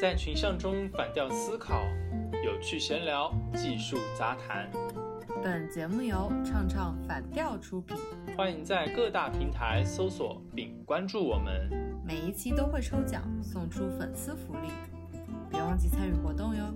[0.00, 1.84] 在群像中反调思考，
[2.42, 4.66] 有趣闲聊，技术杂谈。
[5.42, 7.94] 本节目由唱唱反调出品，
[8.34, 11.68] 欢迎在各大平台搜索并关注我们。
[12.02, 14.70] 每一期都会抽奖送出粉丝福利，
[15.50, 16.74] 别忘记参与活动哟。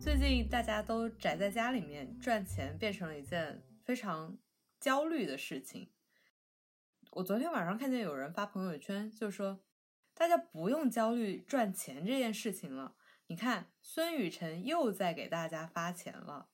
[0.00, 4.36] 最近大家都宅在家里面，赚钱变成了一件非常
[4.80, 5.86] 焦虑的事情。
[7.16, 9.58] 我昨天晚上看见有人发朋友圈，就说
[10.12, 12.94] 大家不用焦虑赚钱这件事情了。
[13.28, 16.48] 你看，孙雨晨又在给大家发钱了。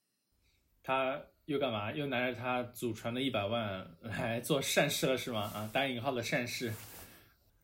[0.80, 1.90] 他又干嘛？
[1.90, 5.50] 又拿着他祖传的一百万来做善事了是吗？
[5.52, 6.72] 啊，打引号的善事。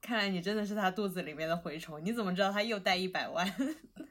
[0.00, 2.04] 看来你真的是他肚子里面的蛔虫。
[2.04, 3.48] 你怎么知道他又带一百万？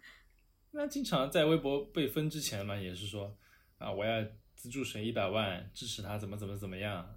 [0.72, 3.36] 那经常在微博被封之前嘛，也是说
[3.80, 4.24] 啊，我要
[4.56, 7.14] 资助谁一百万，支持他怎么怎么怎么样。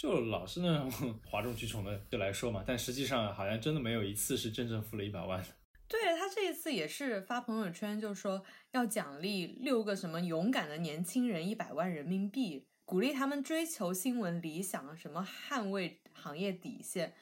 [0.00, 0.90] 就老是那种
[1.28, 5.44] 哗众取宠的就来说嘛，但实际上好像真的没有一次是真正付了一百万。
[5.86, 17.14] 对他这一次也是发朋友圈，就说要奖励六个什么勇敢的年轻人一百万人民币，鼓励他们追求新闻理想，什么捍卫行业底线。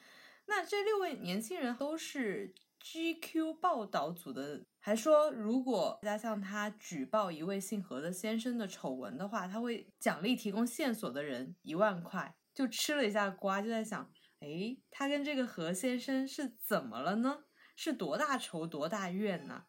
[0.47, 12.33] 那这六位年轻人都是 GQ 报道组的，还说如果大家向他举报一位姓何的先生的丑闻的话，他会奖励提供线索的人一万块。
[12.59, 17.37] 就吃了一下瓜，就在想，哎，他跟这个何先生是怎么了呢？
[17.77, 19.63] 是多大仇多大怨呢？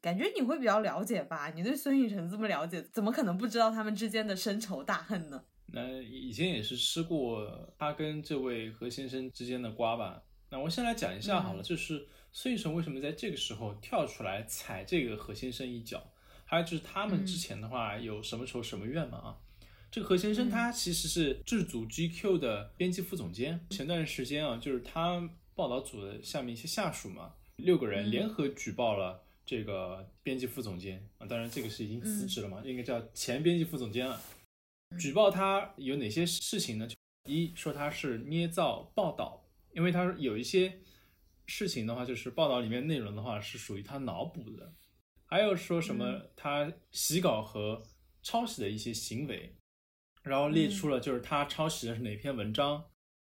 [0.00, 1.50] 感觉你会比较了解吧？
[1.50, 5.44] 你对孙雨辰这么了解，怎么可能不知道他们之间的深仇大恨呢？
[5.66, 10.20] 那以前也是吃过他跟这位何先生之间的瓜吧？
[10.50, 16.02] 那我先来讲一下好了，就是孙雨辰为什么在这个时候跳出来踩这个何先生一脚，
[16.44, 19.18] 还有就是他们之前的话有什么仇什么怨嘛？
[19.18, 19.38] 啊？
[19.96, 23.58] 这个何先生他其实是制组 GQ 的编辑副总监。
[23.70, 31.26] 前段时间啊，就是他报道组的下面一些下属嘛，六个人联合举报了这个编辑副总监啊。
[31.26, 34.20] 当然，这个是已经辞职了嘛，应该叫前编辑副总监了。
[34.98, 36.86] 举报他有哪些事情呢？
[37.26, 40.78] 一说他是捏造报道，因为他有一些
[41.46, 44.74] 事情的话，就是报道里面内容的话是属于他脑补的。
[45.24, 47.82] 还有说什么他洗稿和
[48.22, 49.54] 抄袭的一些行为。
[50.26, 52.84] 然后列出了就是他抄袭的是哪篇文章，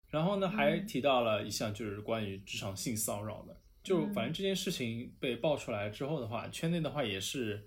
[0.09, 7.65] 然后呢还提到了一项就是关于职场性骚扰的，就反正这件事情被爆出来之后的话，圈内的话也是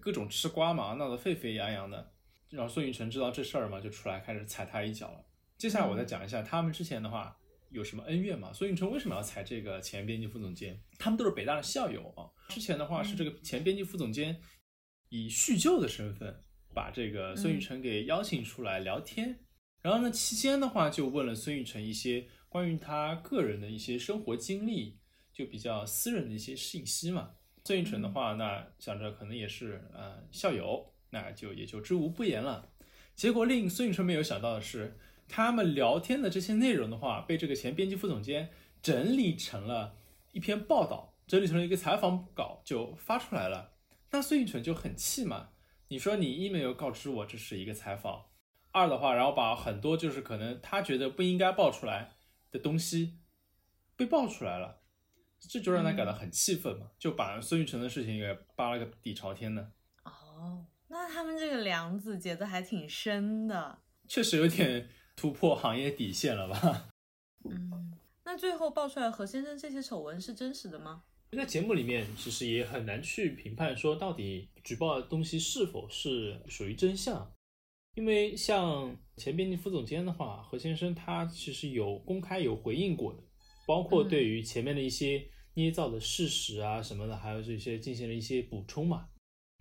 [0.00, 2.12] 各种吃瓜嘛，闹得沸沸扬扬的。
[2.50, 5.24] 然后孙雨辰知道这事儿嘛，就出来开始踩他一脚了。
[5.56, 7.34] 接下来我再讲一下他们之前的话
[7.70, 8.52] 有什么恩怨嘛。
[8.52, 10.78] 孙雨辰为什么要踩这个前编辑副总监？
[10.98, 12.28] 他们都是北大的校友啊。
[12.50, 14.38] 之前的话是这个前编辑副总监
[15.08, 16.44] 以叙旧的身份。
[16.74, 19.38] 把这个孙雨晨给邀请出来聊天，
[19.80, 24.98] 然后呢，期间的话就问了孙雨晨一些关于他个人的一些生活经历，
[25.32, 27.30] 就比较私人的一些信息嘛。
[27.64, 32.68] 孙雨晨的话，那想着可能也是呃校友，那就也就知无不言了。
[33.14, 34.98] 结果令孙雨晨没有想到的是，
[35.28, 38.50] 他们聊天的这些内容的话，被这个前编辑副总监
[38.82, 39.96] 整理成了
[40.32, 43.72] 一篇报道，整理成了一个采访稿，就发出来了。
[44.10, 45.50] 那孙雨晨就很气嘛。
[45.88, 48.26] 你说你一没有告知我这是一个采访，
[48.72, 52.16] 二的话，然后把很多就是可能他觉得不应该爆出来
[52.50, 53.18] 的东西
[53.96, 54.80] 被爆出来了，
[55.38, 59.72] 这就让他感到很气愤嘛，就把孙玉成的事情给扒了个底朝天的。
[60.04, 63.78] 哦，那他们这个梁子结的还挺深的，
[64.08, 66.88] 确实有点突破行业底线了吧？
[67.44, 67.92] 嗯，
[68.24, 71.04] 那最后爆出来何先生这些丑闻是真实的吗？
[71.34, 77.32] 在节目里面，其实也很难去评判说到底举报的东西是否是属于真相，
[77.94, 83.20] 因为像前编辑副总监的话，何先生他其实有公开有回应过的，
[83.66, 89.08] 包括对于前面的一些捏造的事实啊什么的，还有这些进行了一些补充嘛。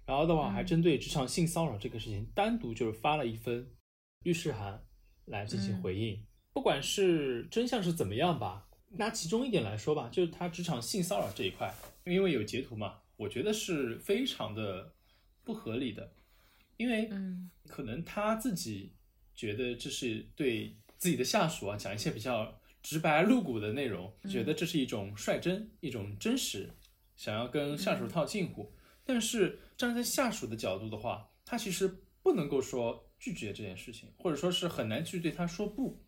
[0.06, 3.72] 然后的话，还针对职场性骚扰这个事情，单独就是发了一份
[4.23, 4.83] 律师函
[5.25, 6.25] 来进行回应。
[6.51, 8.68] 不管是真相是怎么样吧。
[8.95, 11.74] 拿其中一点来说吧，就是他职场性骚扰这一块，
[12.06, 14.94] 因为有截图嘛，我觉得是非常的
[15.44, 16.13] 不合理的，
[16.78, 17.10] 因为
[17.68, 18.94] 可能他自己
[19.34, 26.69] 觉得这是对自己的下属啊讲一些比较直白露骨的内容，觉得这是一种率真，一种真实，
[27.16, 28.74] 想要跟下属套近乎。
[29.06, 36.01] 但是站在下属的角度的话，他其实不能够说拒绝这件事情，或者说是很难去对他说不。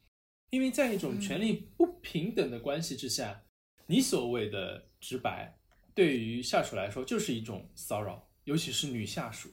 [0.52, 1.75] 因为在一种权力不
[2.06, 3.44] 平等的关系之下，
[3.88, 5.57] 你所谓的直白，
[5.96, 9.50] 对于下属来说就是一种骚扰，尤其是女下属。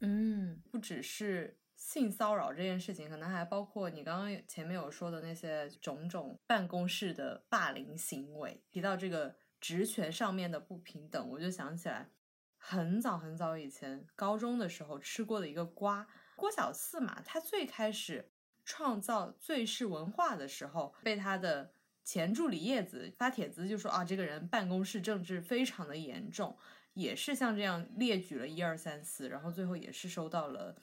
[0.00, 8.60] 嗯，不只是性骚扰这件事情，可能还包括你刚刚前面有说的那些种种办公室的霸凌行为。
[8.68, 12.10] 提到这个职权上面的不平等，我就想起来
[12.58, 16.08] 很早很早以前高中的时候吃过的一个瓜。
[16.34, 18.32] 郭小四嘛，他最开始
[18.64, 21.72] 创造最是文化的时候，被他的
[22.04, 26.56] 前助理叶子发帖子就说啊，这个人办公室政治非常的严重，
[26.92, 30.76] 也是像这样列举了一二三四，然后最后也是收到了。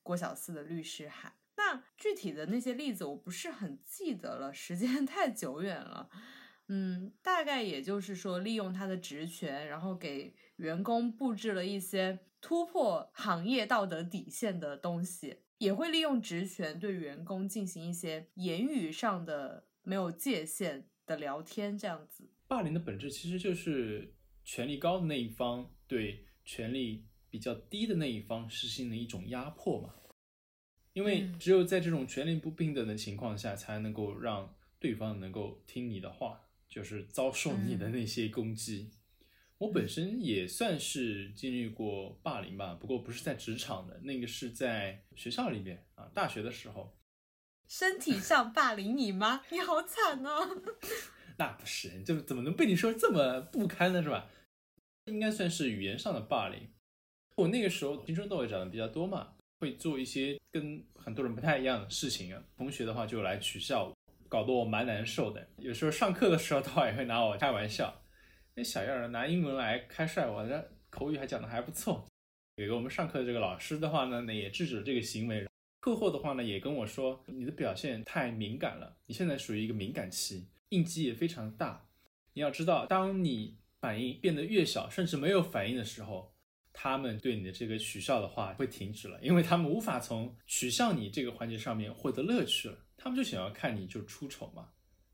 [0.00, 6.08] 郭小四的律师函，那具体的那些例子我不是很记得了，时间 太久远了。
[6.68, 22.28] 嗯，大概也就是说，利用他的职权，然后给员工布置了一些突破行业道德底线的东西，也会利用职权对员工进行一些言语上的没有界限的聊天，这样子。
[22.46, 24.14] 霸凌的本质其实就是
[24.44, 29.94] 权力高的那一方对权力比较低的那一方实行的一种压迫嘛。
[30.92, 36.38] 因为只有在这种权力不平等的情况下，才能够让对方能够听你的话，
[36.68, 38.90] 就是遭受你的那些攻击。
[39.56, 46.94] 我本身也算是经历过霸凌吧，不过不是在职场的，那个是在学校里面啊，大学的时候。
[47.68, 49.42] 身体上霸凌你吗？
[49.50, 50.62] 你好惨哦！
[51.36, 54.02] 那不是，就怎么能被你说这么不堪呢？
[54.02, 54.26] 是吧？
[55.04, 56.70] 应该算是语言上的霸凌。
[57.36, 59.34] 我那个时候青春痘也长得比较多嘛。
[59.60, 63.94] 会做一些跟很多人不太一样的事情啊，同学的话就来取笑我，
[64.28, 65.48] 搞得我蛮难受的。
[65.56, 68.00] 有时候上课的时候，他也会拿我开玩笑，
[68.54, 72.06] 那小样儿拿英文来开涮我，这口语还讲的还不错。
[72.54, 75.47] 给我们上课的这个老师的话呢，那也制止了这个行为。
[75.80, 81.86] 课后的话呢，也跟我说，你的表现太敏感了，你现在属于一个敏感期，应激也非常大。
[82.32, 86.34] 你要知道，当你反应变得越小，甚至没有反应的时候。
[86.80, 94.68] 他们对你的这个取笑的话会停止了，因为他们无法从取笑你这个环节上面获得乐趣了，他们就想要看你就出丑嘛，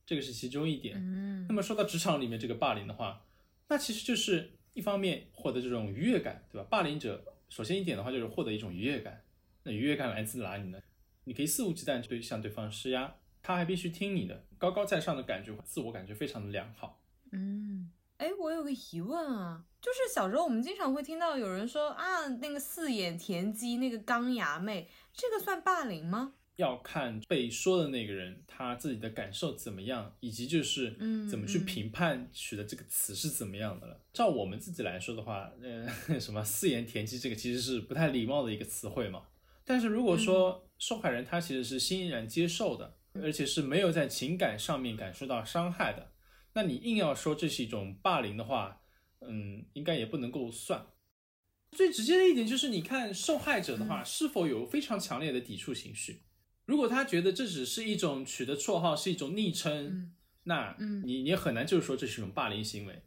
[0.05, 0.99] 这个是其中一点。
[0.99, 3.25] 嗯，那么说到职场里面这个霸凌的话，
[3.69, 6.69] 那其实就是一方面获得这种愉悦感，对吧？
[6.71, 9.24] 霸凌者首先一点的话就是获得一种愉悦感，
[9.65, 10.79] 那愉悦感来自哪里呢？
[11.25, 17.03] 你可以肆无忌惮对向对方施压，他还必须听你的，高高在上的感觉，自我感觉非常的良好。
[17.33, 17.91] 嗯。
[18.17, 26.35] 哎，我有个疑问啊，就是小时候我们经常会听到有人说啊，那个四眼田鸡，那个钢牙妹，这个算霸凌吗？
[26.55, 34.01] 要看被说的那个人他自己的感受怎么样，以及就是嗯怎么去评判取的这个词是怎么样的了。
[34.13, 35.89] 照我们自己来说的话，呃，
[36.21, 39.25] 什么四眼田鸡这个其实是不太礼貌的一个词汇嘛。
[39.65, 46.13] 但是如果说受害人他其实是欣然接受的，而且是没有在情感上面感受到伤害的。
[46.53, 48.83] 那你硬要说这是一种霸凌的话，
[49.21, 50.87] 嗯，应该也不能够算。
[51.73, 56.23] 最直接的一点就是，你看受害者的话是否有非常强烈的抵触情绪。
[56.67, 60.15] 如果他觉得这只是一种取的绰号，是一种昵称，
[60.45, 63.03] 那你你很难就是说这是一种霸凌行为。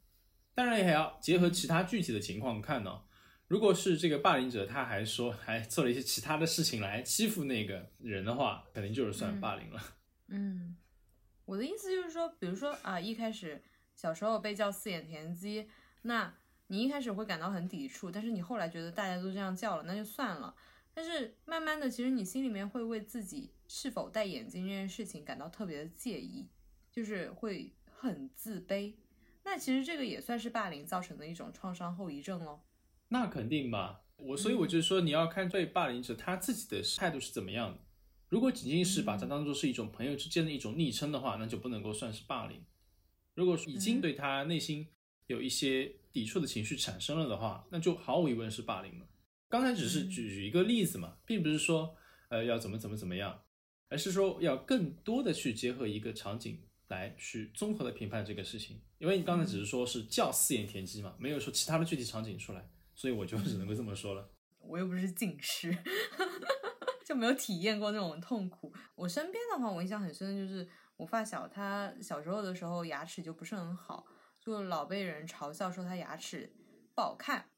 [0.53, 3.03] 当然也要结合其他具体的情况看呢。
[3.47, 9.81] 如果是这个霸凌者他还说还做了一些其他的事情来欺负那个人的话，肯定就是算霸凌了。
[10.27, 10.75] 嗯。
[11.45, 13.63] 我的意思就是说，比如说啊，一开始
[13.95, 15.69] 小时候被叫四眼田鸡，
[16.01, 16.35] 那
[16.67, 20.53] 你一开始会感到很抵触，但是你后来觉得大家都这样叫了，那就算了。
[20.93, 26.49] 但是慢慢的，其实你心里面会为自己是否戴眼镜这件事情感到特别的介意，
[26.91, 28.93] 就是会很自卑。
[29.45, 32.59] 那其实这个也算是霸凌造成的一种创伤后遗症喽。
[33.09, 37.79] 那肯定吧，我所以我就说你要看对霸凌者他自己的态度是怎么样的。
[38.29, 42.61] 如果仅仅是把它当做是一种朋友之间的一种昵称的话，那就不能够算是霸凌。
[43.35, 44.87] 如果已经对他内心
[45.27, 49.07] 有一些抵触的情绪产生了的话，那就毫无疑问是霸凌了。
[49.47, 51.95] 刚才只是举一个例子嘛，并不是说
[52.27, 53.43] 呃要怎么怎么怎么样，
[53.87, 56.59] 而是说要更多的去结合一个场景
[56.89, 58.81] 来去综合的评判这个事情。
[58.97, 64.29] 因为你刚才只是说是叫四眼田鸡嘛，没有说其他的具体场景出来，所以我就只能够这么说了。
[64.59, 65.73] 我又不是近视。
[67.05, 68.69] 就没有体验过那种痛苦。
[68.93, 74.05] 我身边的话，我印象很深的就是我发小，他小时候的时候牙齿就不是很好，
[74.41, 76.53] 就老被人嘲笑说他牙齿
[76.93, 77.49] 不好看。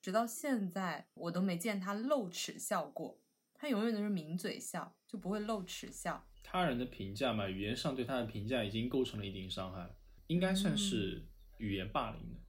[0.00, 3.20] 直到现在，我都没见他露齿笑过，
[3.52, 6.26] 他永远都是抿嘴笑，就不会露齿笑。
[6.42, 9.94] 他人的评价嘛，语言上对他的评价已经构成了一定伤害，
[10.28, 11.26] 应该算是
[11.58, 12.40] 语言霸凌的。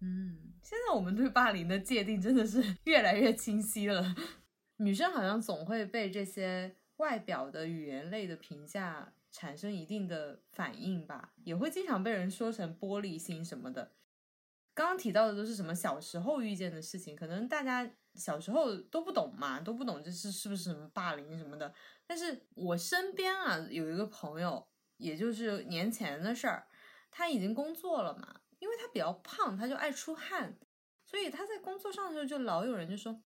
[0.00, 4.14] 嗯，现在我们对霸凌的界定真的是 越来越清晰了。
[4.76, 13.92] 女生好像总会被这些外表的语言类的评价产生一定的反应吧，也会经常被人说成玻璃心什么的。
[14.74, 21.72] 刚刚提到的都是什么小时候遇见的事情，可能大家小时候都不懂嘛，都不懂这是是不是什么霸凌什么的。
[22.06, 26.66] 但是我身边啊有一个朋友，也就是年前的事儿，
[27.10, 30.58] 他已经工作了嘛，因为他比较胖，他就爱出汗，
[31.04, 33.22] 所以他在工作上的时候就老有人就说：“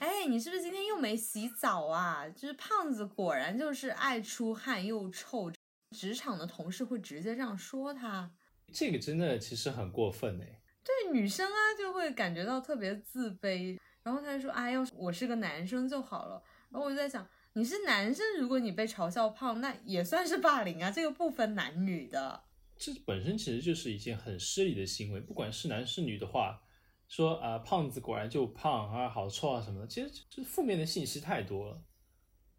[0.00, 2.26] 哎，你是不是今天又没洗澡啊？
[2.30, 5.52] 就是胖子果然就是爱出汗又臭。”
[5.94, 8.30] 职场的同事会直接这样说他，
[8.72, 10.62] 这个真的其实很过分哎。
[10.82, 13.78] 对女生啊，就会感觉到特别自卑。
[14.02, 16.42] 然后他就说：“哎，要是我是个男生就好了。”
[16.72, 22.47] 然后我就在想，你是男生，如果你被嘲笑胖，那也算是霸凌啊，这个不分男女的。
[22.78, 26.62] 这本身其实就是一件很失礼的行为，不管是男是女的话，
[27.08, 31.82] 说啊胖子果然就胖啊，好臭啊什么的，其实这负面的信息太多了。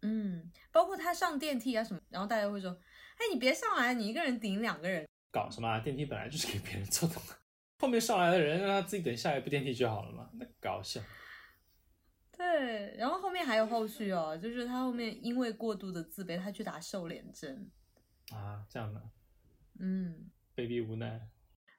[0.02, 2.76] 嗯，包括他上电梯啊什么，然后大家会说。
[3.20, 5.68] 哎，你别上来，你一个人顶两个人，搞什么？
[5.68, 7.36] 啊电梯本来就是给别人坐的嘛，
[7.78, 11.02] 后面上来的人让他自己等下一部电梯就好了嘛，那搞笑。
[12.32, 17.70] 对，然后后面还有后续哦，就是他后面因为过度的自卑，他去打瘦脸针
[18.32, 19.02] 啊，这样的，
[19.80, 21.28] 嗯，被逼无奈。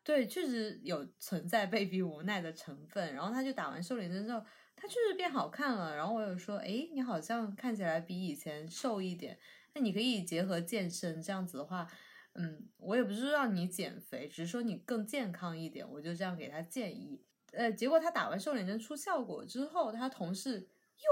[0.03, 3.13] 对，确实有存在被逼无奈的成分。
[3.13, 4.43] 然后他就打完瘦脸针之后，
[4.75, 5.95] 他确实变好看了。
[5.95, 9.37] 然后我有说，哎，你好像看起来比以前瘦一点。
[9.73, 11.87] 那你可以结合健身，这样子的话，
[12.33, 17.23] 嗯，我也不是让你减肥，只是说你更健康一点，我就这样给他建议。
[17.53, 20.67] 呃，结果他打完瘦脸针出效果之后，他同事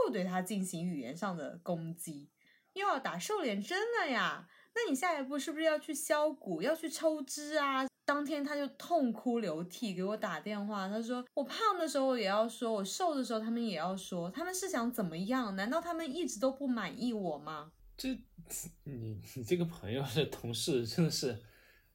[0.06, 2.32] 又对他进行语言上的攻击，
[2.74, 4.50] 又要打瘦脸针了呀？
[4.86, 7.86] 那你下一步是不是要去削骨，要去抽脂啊？
[8.06, 15.56] 当天他就痛哭流涕给我打电话，他说我胖的时候也要说，我瘦的时候他们也要说，他们是想怎么样？
[15.56, 17.72] 难道他们一直都不满意我吗？
[17.98, 18.10] 这，
[18.86, 21.38] 你你这个朋友的同事真的是，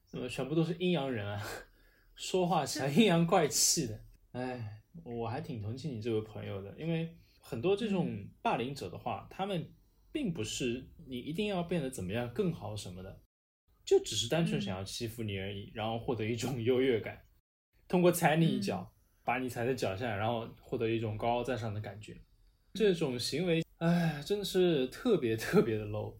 [0.05, 1.41] 怎么全部都是阴阳人啊？
[2.15, 3.99] 说话起来阴阳怪气的。
[4.31, 9.69] 哎，我还挺同情你这位朋友的，因为很多这种霸凌者的话，他们
[10.15, 13.21] 并不是你一定要变得怎么样更好什么的，
[13.83, 17.21] 就只是单纯想要欺负你而已，然后获得一种 优越感，
[17.85, 18.93] 通过踩你一脚，
[19.25, 22.15] 把你踩在脚下，然后获得一种高高在上的感觉。
[22.75, 23.61] 这种行为。
[23.79, 26.15] 哎，真的是特别特别的 low。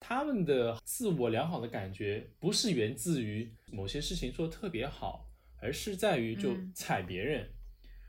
[0.00, 7.52] 他们的自我良好的感觉不是源自于某些事情做得特别好，而是在于就踩别人。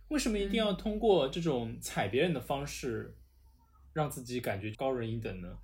[0.07, 3.17] 为什么一定要通过这种踩别人的方式
[3.95, 5.57] 让自己感觉高人一等呢？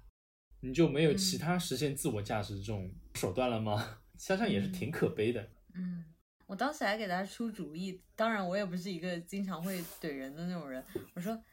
[0.62, 4.00] 你就没有其他实现自我价值的这种手段了吗？
[4.18, 5.50] 想想也是挺可悲的。
[5.74, 6.06] 嗯，
[6.48, 10.82] 我当时还给他出主意，当然我也不是一个经常会怼人的那种人，
[11.14, 11.44] 我说。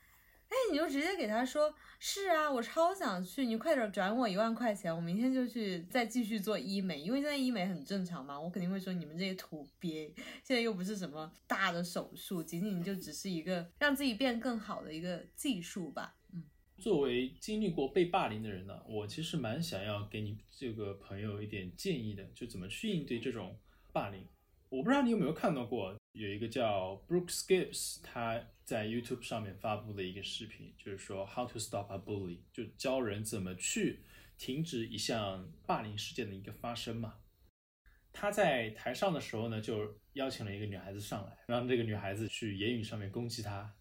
[0.51, 8.41] 哎，你就直接给他说，是啊，我超想去，你快点转我一万块钱，我明天就去再继续做医美，因为现在医美很正常嘛。
[8.41, 10.11] 我肯定会说你们这些土鳖，
[10.43, 16.15] 现在又不是什么大的手术，仅仅就只是一个让自己变更好的一个技术吧。
[16.79, 23.59] 作为经历过被霸凌的人呢，我其实蛮想要给你这个朋友一点建议的，就怎么去应对这种
[23.93, 24.25] 霸凌。
[24.69, 34.01] 我不知道你有没有看到过，有一个叫 Brooks Gibbs，他在 YouTube 上面发布的一个视频，就是说 How to Stop a Bully，就教人怎么去
[34.37, 37.15] 停止一项霸凌事件的一个发生嘛。
[38.13, 43.75] 他在台上的时候呢，就邀请了一个女孩子上来，让这个女孩子去言语上面攻击他，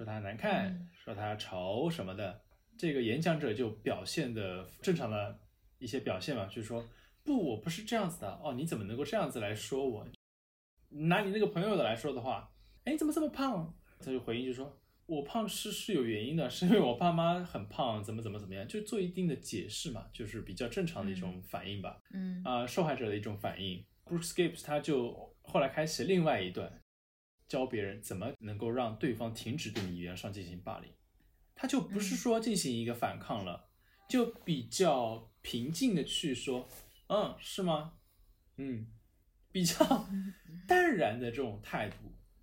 [0.00, 2.40] 说他难看，说他丑什么的。
[2.78, 5.38] 这个演讲者就表现的正常的
[5.78, 6.82] 一些表现嘛，就是说
[7.22, 10.08] 不，我不是这样子的哦，你怎么能够这样子来说我？
[10.88, 12.50] 拿你那个朋友的来说的话，
[12.84, 13.76] 哎，你怎么这么胖？
[13.98, 22.00] 他就回应就说，我胖是是有原因的，是因为我爸妈很胖，怎么怎么怎么样，就做一定的解释嘛，就是比较正常的一种反应吧。
[22.14, 23.84] 嗯啊，受害者的一种反应。
[24.06, 26.80] Bruce Gibbs 他就后来开启另外一段，
[27.50, 30.90] 教别人怎么能够让对方停止对你语言上进行霸凌。
[31.54, 33.68] 他就不是说进行一个反抗了，
[34.08, 36.66] 就比较平静的去说，
[37.08, 37.98] 嗯，是吗？
[38.56, 38.86] 嗯。
[39.52, 40.06] 比较
[40.68, 41.96] 淡然的这种态度，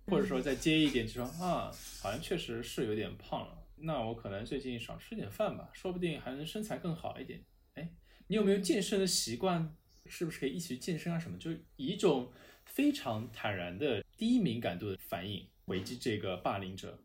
[0.04, 1.72] 或者说再接一点，就说啊，
[2.02, 7.42] 好像确实是有点胖了，那我可能最近少吃点饭吧，说不定还能身材更好一点。
[7.76, 7.90] 哎，
[8.26, 9.74] 你有没有健身的习惯？
[10.08, 11.18] 是不是可以一起去健身啊？
[11.18, 11.38] 什么？
[11.38, 12.32] 就以一种
[12.64, 17.02] 非常坦然的低敏感度的反应回击这个霸凌者。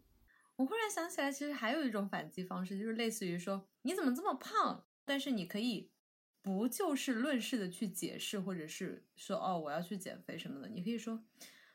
[0.56, 4.86] 我忽然想起来，其实还有一种反击方式，就是类似于说你怎么这么胖？
[5.06, 5.90] 但是你可以。
[6.46, 11.24] 不就事论事的去解释，或者是说哦，我要去减肥什么的，你可以说，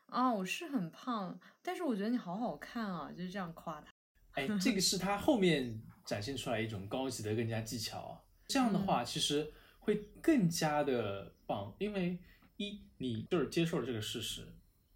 [0.04, 3.90] 啊，我是很胖，但是我觉得你好好看啊，就是这样夸他。
[4.32, 8.22] 哎，这个是他后面展现出来一种高级的更加技巧。
[8.48, 9.50] 这样的话，其实
[9.88, 12.18] 会更加的棒，因为
[12.58, 14.46] 一你就是接受了这个事实，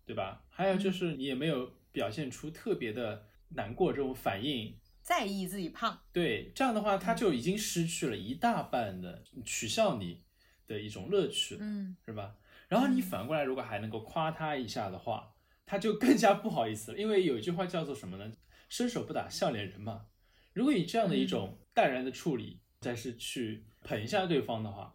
[0.04, 0.44] 对吧？
[0.50, 10.22] 还有就是你也没有表现出特别的难过、这种反应，在意自己胖，对，这样的话他就已经失去了一大半的取笑你
[10.66, 12.36] 的一种乐趣，嗯，是吧？
[12.68, 15.34] 然后你反过来，如果还能够夸他一下的话，
[15.64, 18.30] 他就更加不好意思了，因为有一句话叫做什么呢？
[18.68, 20.08] 伸手不打笑脸人嘛。
[20.52, 24.94] 如果以这样的一种淡然的处理，再是去捧一下对方的话，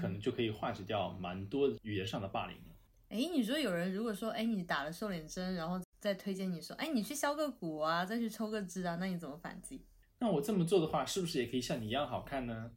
[0.00, 2.74] 可能就可以化解掉蛮多语言上的霸凌了。
[3.08, 9.84] 哎，你说有人如果说，哎，你打了瘦脸针，然后再推荐你说，哎，你去削个骨啊，再去抽个脂啊，那你怎么反击？
[10.18, 12.72] 那我这么做的话，是不是也可以像你一样好看呢？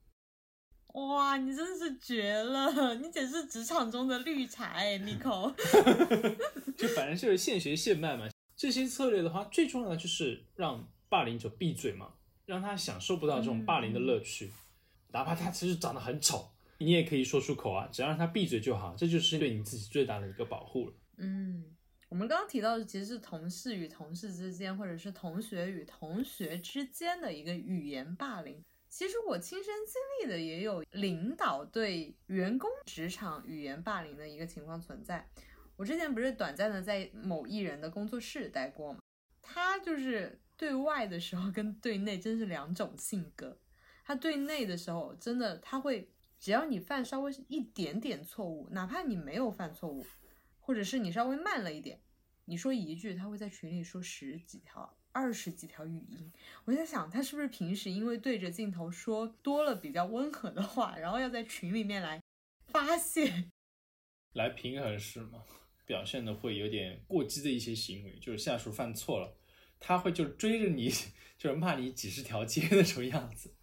[0.94, 2.96] 哇，你真是绝了！
[2.96, 5.54] 你简直是职场中的绿茶哎，Nico。
[6.76, 8.28] 就反正就是现学现卖嘛。
[8.56, 12.14] 这些策略的话，最重要的就是让霸凌者闭嘴嘛，
[12.46, 14.52] 让他享受不到这种霸凌的乐趣，
[15.12, 16.52] 哪怕他其实长得很丑。
[16.80, 20.94] 你也可以说出口啊，只要让他闭嘴就好，这就是对你自己最大的一个保护了。
[21.18, 21.76] 嗯，
[22.08, 28.64] 我们刚刚提到的其实是同事与同事之间，或者是同学与同学之间的一个语言霸凌。
[28.88, 35.30] 其实我亲身经历的也有领导对员工职场语言霸凌的一个情况存在。
[35.76, 39.00] 我之前不是短暂的在某艺人的工作室待过吗？
[39.42, 43.60] 他就是对外的时候跟对内真是两种性格。
[44.10, 46.10] 他对内的时候，真的他会。
[46.40, 50.04] 只要你犯稍微一点点错误，哪怕你没有犯错误，
[50.60, 52.02] 或者是你稍微慢了一点，
[52.46, 56.32] 你说一句，他会在群里说十几条、二十几条语音。
[56.64, 62.20] 我在想，他是不是平时因为对着镜头说多了比较温和的话，然后要在群里面来
[62.68, 63.52] 发泄，
[64.34, 65.44] 来平衡是吗？
[65.86, 69.38] 表现的会有点过激的一些行为，就是下属犯错了，
[69.78, 70.90] 他会就追着你，
[71.38, 73.54] 就是骂你几十条街那种样子。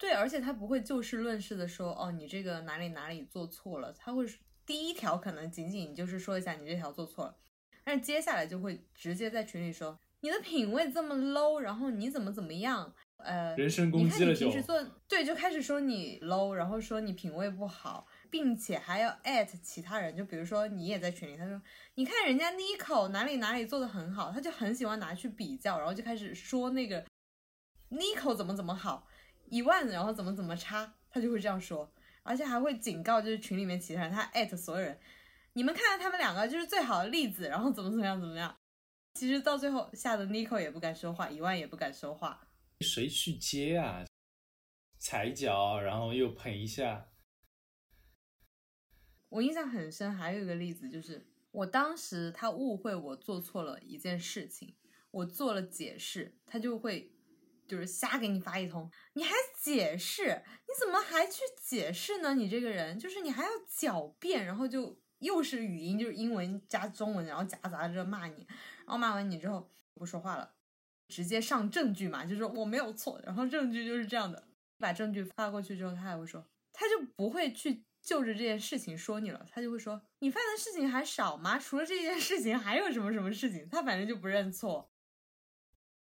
[0.00, 3.92] 对，而且他不会就事论事的说，哦，你这个哪里哪里做错了。
[3.92, 4.24] 他会
[4.64, 7.36] 第一条可能仅仅就是说一下你这条做错了，
[7.84, 14.46] 但是接下来就会直接在群里说你的品味这么 low，然后你怎么怎么样，呃，人身攻击了就。
[14.46, 21.60] 你平时做对，就开始说你 low，然后说你品味不好，并且还要艾特其他人，就比如说你也在群里，他说
[21.96, 27.04] 你看人家 Nico 哪里哪里做的很好，他就很喜欢拿去比较，然后就开始说那个
[27.90, 29.06] Nico 怎么怎么好。
[29.50, 34.98] 一万，然后怎么怎么差，他就会这样说，而且还会警告，就是群里面其他人，他艾特所有人，
[35.54, 38.56] 你们看看他们两个就是最好的例子，然后怎么怎么样怎么样。
[39.14, 42.46] 其实到最后吓得 Nico 也不敢说话，一万也不敢说话。
[42.80, 44.04] 谁去接啊？
[44.98, 47.08] 踩脚，然后又捧一下。
[49.30, 54.76] 我印象很深，还有一个例子就是，我当时他误会我做错了一件事情，
[55.10, 57.12] 我做了解释，他就会。
[57.70, 60.42] 就是瞎给你发一通，你还解释？
[60.66, 62.34] 你怎么还去解释呢？
[62.34, 68.44] 你这个人就是你还要狡辩，然后就又是语音，就是英文加中文，然后夹杂着骂你，
[68.78, 70.52] 然后骂完你之后不说话了，
[71.06, 74.48] 直接上证据嘛，就说我没有错，然后证据就是这样的。
[74.78, 81.58] 把证据发过去之后，他还会说，他就不会去就着这件事情说你了，他就会说你犯的事情还少吗？
[81.58, 83.68] 除了这件事情还有什么什么事情？
[83.70, 84.90] 他反正就不认错。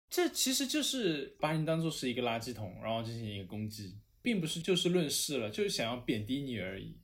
[0.09, 7.01] 这其实就是把你当做是一个垃圾桶，然后进行一个攻击，并不是就事论事了，就是想要贬低你而已。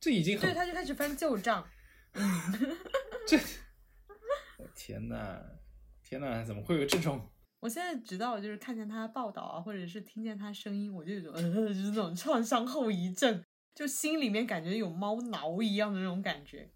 [0.00, 1.66] 这已经很对，他就开始翻旧账。
[3.26, 3.36] 这，
[4.58, 5.40] 我 天呐，
[6.02, 7.30] 天呐，怎么会有这种？
[7.60, 13.42] 我现在直到，就是看见他的报道啊，或者是听见他声音，我就有种，就是那种创伤后遗症，
[13.74, 16.70] 就心里面感觉有猫挠一样的那种感觉。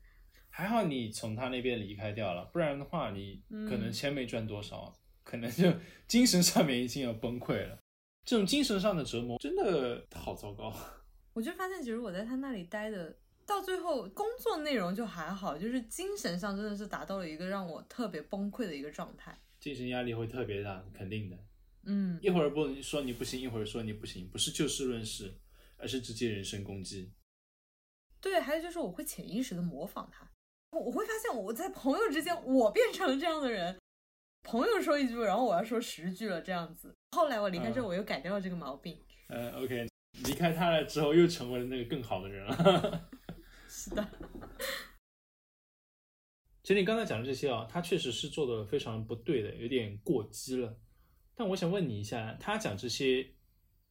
[0.50, 4.98] 还好你从他那边离开掉了，不然的话，你可能钱没赚多少。
[5.28, 5.70] 可能就
[6.06, 7.78] 精神上面已经要崩溃了，
[8.24, 10.74] 这种精神上的折磨真的好糟糕。
[11.34, 13.14] 我就发现，其实我在他那里待的，
[13.44, 21.36] 到最后工作内容就还好，就是精神上真的是达到了一个让我特别崩溃的一个状态，精神压力会特别大，肯定的。
[21.82, 25.34] 嗯，一会儿不说你不行，一会儿说你不行，不是就事论事，
[25.76, 27.12] 而是直接人身攻击。
[28.18, 30.26] 对，还有就是我会潜意识的模仿他，
[30.70, 33.78] 我会发现我在朋友之间，我变成了这样的人。
[34.42, 36.94] 朋友说一句，然后我要说十句了，这样子。
[37.12, 38.98] 后来我离开之后，我又改掉了这个毛病。
[39.28, 39.86] 呃，OK，
[40.24, 43.10] 离开他了之后，又成为了那个更好的人了。
[43.68, 44.08] 是的。
[46.62, 50.78] 其实你刚才讲的这些啊，他确实是做的非常不对的，有点过激了。
[51.34, 53.26] 但我想问你一下，他讲这些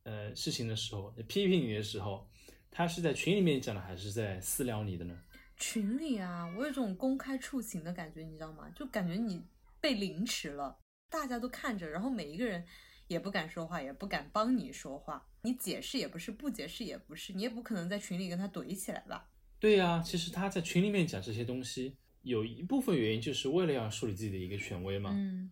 [0.03, 2.27] 呃事情的时候，批评你的时候，
[2.71, 5.19] 他是在群里面讲的，还是在私聊你的呢？
[5.55, 8.69] 群里啊，我有种公开处刑的感觉，你知道吗？
[8.75, 9.43] 就感觉你。
[9.87, 12.65] 被凌迟了，大家都看着，然后每一个人
[13.07, 15.25] 也不敢说话，也不敢帮你说话。
[15.43, 19.29] 你解释也不是，不解释也不是，你也不可能在群里跟他怼起来吧？
[19.61, 25.11] 对呀，其实他在群里面讲这些东西，有一部分原因就是为了要树立自己的一个权威嘛。
[25.13, 25.49] 嗯，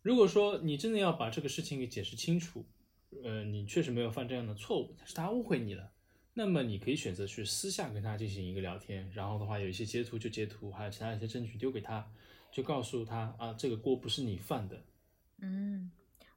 [0.00, 2.64] 如果说你真的要把这个事情给解释清楚，
[3.24, 5.90] 呃，你确实没有犯这样的错误，但是他误会你了，
[6.34, 12.08] 那么你可以选择去私下跟他进行一个聊天，然后的话有一些截图就截图，还有其他一些证据丢给他，
[12.56, 14.82] 就告诉他啊，这个锅不是你犯的。
[15.42, 15.90] 嗯，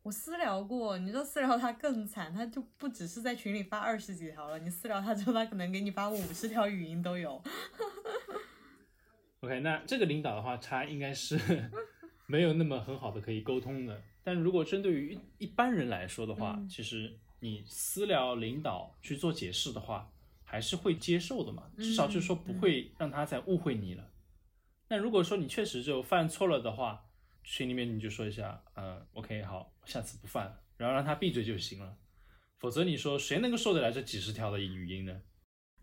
[0.04, 7.42] 我私聊过，你知道私聊他更惨，他就不只是在群里发二十几条了，你私聊他之后，他可能给你发五十条语音都有。
[9.40, 11.40] OK，那这个领导的话，他应该是
[12.28, 14.04] 没有那么很好的可以沟通的。
[14.22, 20.12] 但如果针对于一一般人来说的话，嗯其实你私聊领导去做解释的话，
[20.44, 24.09] 还是会接受的嘛，至少就是说不会让他再误会你了。
[24.90, 27.06] 那如果说你确实就犯错了的话，
[27.44, 31.96] 群里面你就说一下，嗯，OK，好，下次不犯，然后让他闭嘴就行了。
[32.58, 35.22] 否则你说谁能够受得了这几十条的语音呢？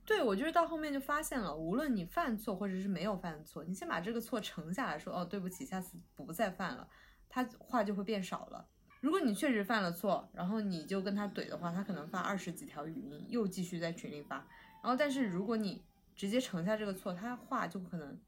[0.04, 6.88] 对，我就是到后面就发现了，无论你犯错或者是没有犯错，你先把这个错承下来说，哦，对不起，下次不再犯了，
[7.28, 8.68] 他话就会变少了。
[9.00, 14.36] 如果你确实犯了错，然后你就跟他怼的话，他可能发二十几条语音，又继续在群里发。
[14.82, 18.18] 然后，但是如果你直接承下这个错，他话就可能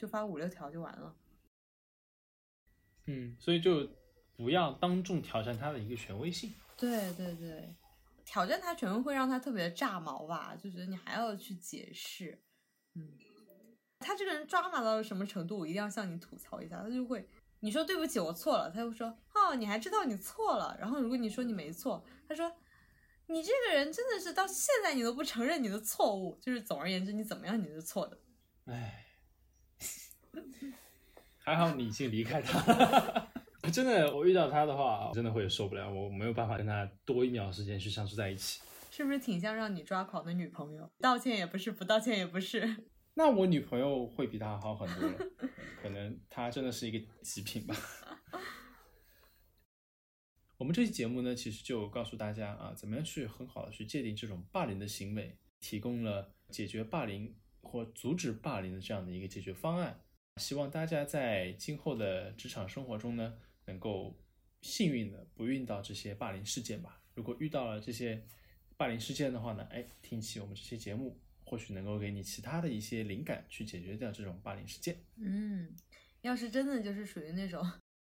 [0.00, 1.14] 就发五六条就完了。
[3.04, 3.86] 嗯，所以就
[4.34, 6.54] 不要当众挑战他的一个权威性。
[6.78, 7.76] 对对对，
[8.24, 12.42] 挑战他权威会让他特别的炸毛吧，就觉得你还要去解释，
[12.94, 13.18] 嗯，
[13.98, 22.50] 他这个人抓马到什么程度，我一定要向你吐槽一下，他就会你说对不起，我错了，他就说哦，你还知道你错了，然后如果你说你没错，他说
[23.26, 28.18] 你这个人真的是到现在你都不承认你的错误，就是总而言之，你怎么样你是错的。
[28.66, 29.04] 唉，
[31.38, 33.32] 还好你已经离开他了。
[33.72, 38.60] 真的，我遇到他的话，我真的会受不了，我没有办法跟他多一秒时间去相处在一起。
[38.90, 40.90] 是不是挺像让你抓狂的女朋友？
[40.98, 42.84] 道歉也不是，不道歉也不是。
[43.14, 45.18] 那我女朋友会比他好很多了，
[45.80, 47.76] 可能他真的是一个极品吧。
[50.56, 60.00] 我们这期节目呢，其实就告诉大家啊，怎么样去很好的去界定这种霸凌的行为，提供了解决霸凌或阻止霸凌的这样的一个解决方案。
[60.36, 63.34] 希望大家在今后的职场生活中呢，
[63.66, 64.18] 能够
[64.62, 67.00] 幸运的不遇到这些霸凌事件吧。
[67.14, 68.24] 如果遇到了这些
[68.76, 74.96] 霸凌事件的话呢，哎，听起我们这期节目，或许能够给你其他的一些灵感，去解决掉这种霸凌事件。
[75.16, 75.74] 嗯，
[76.22, 77.62] 要是真的就是属于那种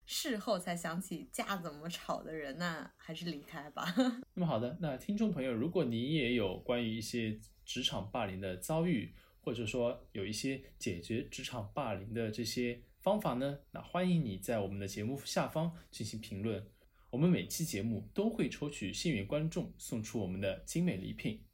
[0.07, 3.95] 事后才想起架怎么吵的人，那还是离开吧。
[4.33, 16.65] 那么好的，那听众朋友，如果你也有关于一些职场霸凌的遭遇，或者说有一些解决职场霸凌的这些方法呢，那欢迎你在我们的节目下方进行评论。
[17.11, 21.45] 我们每期节目都会抽取幸运观众送出我们的精美礼品。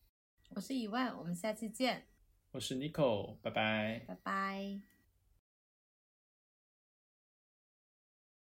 [0.50, 2.06] 我是以万，我们下期见，
[2.52, 4.04] 我是 Nico，拜拜。
[4.06, 4.97] 拜拜。